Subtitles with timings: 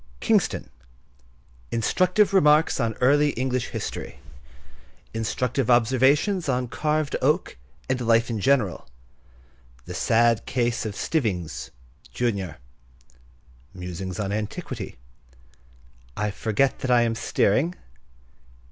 [0.19, 7.55] Kingston.—Instructive remarks on early English history.—Instructive observations on carved oak
[7.87, 11.69] and life in general.—Sad case of Stivvings,
[12.15, 17.75] junior.—Musings on antiquity.—I forget that I am steering.